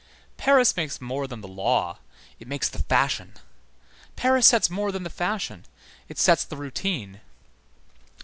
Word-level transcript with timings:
Paris 0.35 0.75
makes 0.75 0.99
more 0.99 1.27
than 1.27 1.41
the 1.41 1.47
law, 1.47 1.99
it 2.39 2.47
makes 2.47 2.67
the 2.67 2.79
fashion; 2.81 3.35
Paris 4.15 4.47
sets 4.47 4.67
more 4.67 4.91
than 4.91 5.03
the 5.03 5.11
fashion, 5.11 5.63
it 6.09 6.17
sets 6.17 6.43
the 6.43 6.57
routine. 6.57 7.21